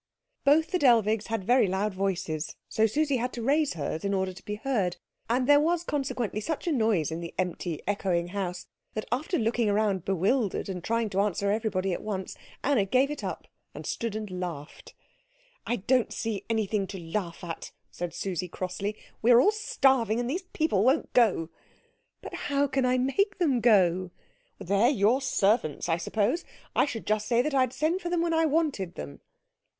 [0.43, 4.33] Both the Dellwigs had very loud voices, so Susie had to raise hers in order
[4.33, 4.97] to be heard,
[5.29, 9.71] and there was consequently such a noise in the empty, echoing house, that after looking
[9.71, 14.15] round bewildered, and trying to answer everybody at once, Anna gave it up, and stood
[14.15, 14.95] and laughed.
[15.67, 20.27] "I don't see anything to laugh at," said Susie crossly, "we are all starving, and
[20.27, 21.49] these people won't go."
[22.23, 24.09] "But how can I make them go?"
[24.57, 26.43] "They're your servants, I suppose.
[26.75, 29.21] I should just say that I'd send for them when I wanted them."